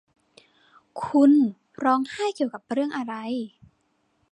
[1.03, 1.31] คุณ
[1.83, 3.13] ร้องไห้เกี่ยวกับเรื่องอะไร